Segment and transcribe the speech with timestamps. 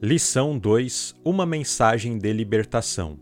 [0.00, 3.18] Lição 2 Uma mensagem de libertação.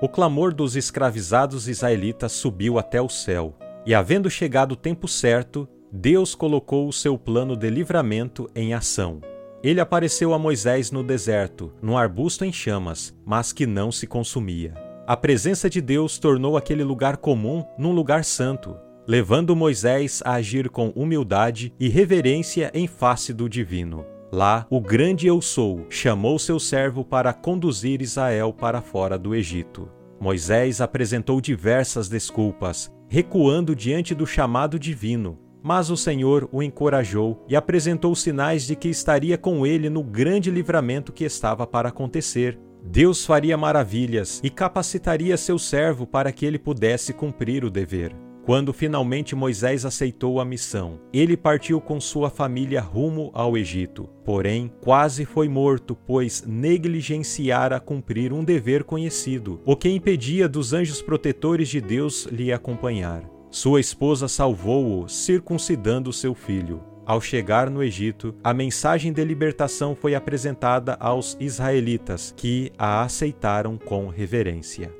[0.00, 5.68] O clamor dos escravizados israelitas subiu até o céu, e havendo chegado o tempo certo,
[5.90, 9.20] Deus colocou o seu plano de livramento em ação.
[9.64, 14.74] Ele apareceu a Moisés no deserto, num arbusto em chamas, mas que não se consumia.
[15.08, 18.76] A presença de Deus tornou aquele lugar comum num lugar santo,
[19.08, 24.06] levando Moisés a agir com humildade e reverência em face do divino.
[24.32, 29.88] Lá, o grande Eu Sou chamou seu servo para conduzir Israel para fora do Egito.
[30.20, 37.56] Moisés apresentou diversas desculpas, recuando diante do chamado divino, mas o Senhor o encorajou e
[37.56, 42.56] apresentou sinais de que estaria com ele no grande livramento que estava para acontecer.
[42.84, 48.14] Deus faria maravilhas e capacitaria seu servo para que ele pudesse cumprir o dever.
[48.50, 54.08] Quando finalmente Moisés aceitou a missão, ele partiu com sua família rumo ao Egito.
[54.24, 61.00] Porém, quase foi morto, pois negligenciara cumprir um dever conhecido, o que impedia dos anjos
[61.00, 63.22] protetores de Deus lhe acompanhar.
[63.52, 66.82] Sua esposa salvou-o, circuncidando seu filho.
[67.06, 73.78] Ao chegar no Egito, a mensagem de libertação foi apresentada aos israelitas, que a aceitaram
[73.78, 74.99] com reverência.